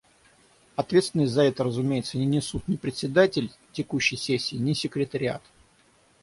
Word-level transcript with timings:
Ответственность 0.77 1.31
за 1.33 1.43
это, 1.43 1.63
разумеется, 1.63 2.17
не 2.17 2.25
несут 2.25 2.67
ни 2.67 2.75
Председатель 2.75 3.51
текущей 3.71 4.15
сессии, 4.17 4.55
ни 4.55 4.73
Секретариат. 4.73 5.43